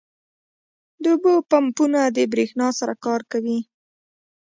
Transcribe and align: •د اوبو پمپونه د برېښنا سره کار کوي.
•د 1.03 1.05
اوبو 1.13 1.33
پمپونه 1.51 1.99
د 2.15 2.17
برېښنا 2.31 2.67
سره 2.79 2.93
کار 3.05 3.21
کوي. 3.31 3.59